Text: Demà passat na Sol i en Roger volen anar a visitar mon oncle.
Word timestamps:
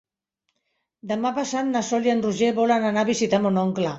Demà 1.11 1.33
passat 1.35 1.69
na 1.75 1.83
Sol 1.91 2.09
i 2.09 2.13
en 2.15 2.25
Roger 2.27 2.51
volen 2.63 2.87
anar 2.93 3.07
a 3.07 3.11
visitar 3.15 3.45
mon 3.45 3.63
oncle. 3.69 3.89